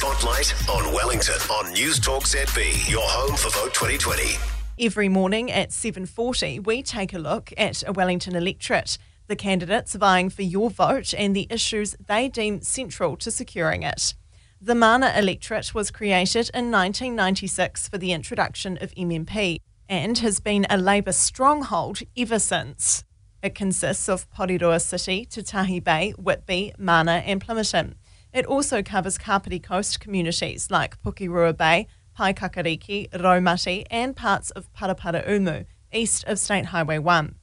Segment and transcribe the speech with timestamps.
[0.00, 4.34] Spotlight on Wellington on News Talk ZB, your home for Vote 2020.
[4.78, 10.30] Every morning at 7:40, we take a look at a Wellington electorate, the candidates vying
[10.30, 14.14] for your vote and the issues they deem central to securing it.
[14.58, 20.66] The Mana electorate was created in 1996 for the introduction of MMP and has been
[20.70, 23.04] a Labour stronghold ever since.
[23.42, 27.96] It consists of Porirua City, Titahi Bay, Whitby, Mana, and Plimmerton.
[28.32, 35.66] It also covers Kapiti Coast communities like Pukerua Bay, Paekakariki, Raumati, and parts of Paraparaumu,
[35.92, 37.34] east of State Highway 1.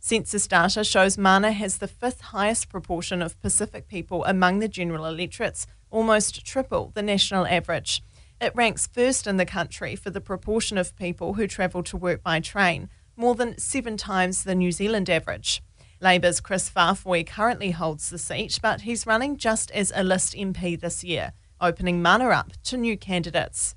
[0.00, 5.06] Census data shows Mana has the fifth highest proportion of Pacific people among the general
[5.06, 8.02] electorates, almost triple the national average.
[8.40, 12.24] It ranks first in the country for the proportion of people who travel to work
[12.24, 15.62] by train, more than seven times the New Zealand average.
[16.02, 20.78] Labour's Kris Faafoi currently holds the seat, but he's running just as a list MP
[20.78, 23.76] this year, opening Mana up to new candidates.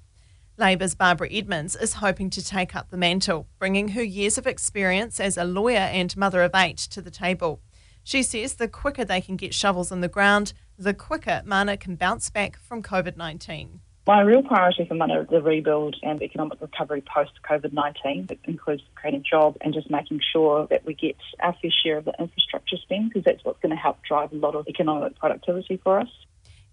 [0.58, 5.20] Labour's Barbara Edmonds is hoping to take up the mantle, bringing her years of experience
[5.20, 7.62] as a lawyer and mother of eight to the table.
[8.04, 11.96] She says the quicker they can get shovels in the ground, the quicker Mana can
[11.96, 13.82] bounce back from COVID 19.
[14.08, 18.28] My real priority for Mana is the rebuild and economic recovery post COVID 19.
[18.30, 22.06] It includes creating jobs and just making sure that we get our fair share of
[22.06, 25.78] the infrastructure spend because that's what's going to help drive a lot of economic productivity
[25.84, 26.10] for us.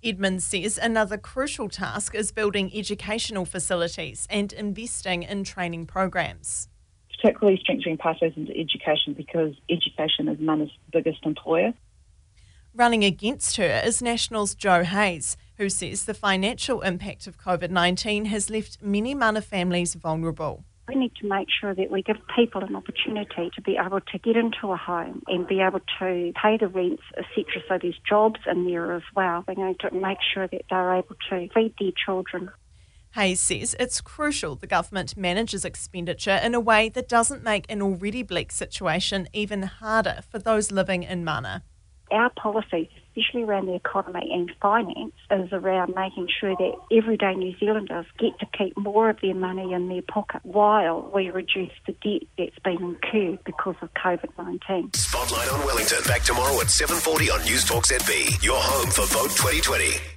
[0.04, 6.68] Edmonds says another crucial task is building educational facilities and investing in training programs.
[7.16, 11.72] Particularly strengthening pathways into education because education is Mana's biggest employer.
[12.74, 18.24] Running against her is Nationals Jo Hayes, who says the financial impact of COVID 19
[18.24, 20.64] has left many Mana families vulnerable.
[20.88, 24.18] We need to make sure that we give people an opportunity to be able to
[24.18, 27.62] get into a home and be able to pay the rents, etc.
[27.68, 29.44] So there's jobs in there as well.
[29.46, 32.50] We're going to make sure that they're able to feed their children.
[33.14, 37.80] Hayes says it's crucial the government manages expenditure in a way that doesn't make an
[37.80, 41.62] already bleak situation even harder for those living in Mana
[42.12, 47.56] our policies, especially around the economy and finance, is around making sure that everyday New
[47.58, 51.92] Zealanders get to keep more of their money in their pocket while we reduce the
[51.92, 54.92] debt that's been incurred because of COVID 19.
[54.94, 55.98] Spotlight on Wellington.
[56.06, 58.42] Back tomorrow at 7.40 on News Talk ZB.
[58.42, 60.11] Your home for Vote 2020.